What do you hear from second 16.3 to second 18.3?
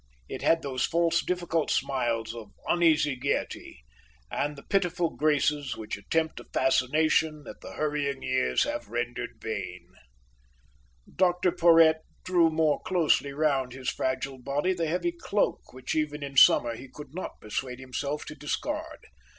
summer he could not persuade himself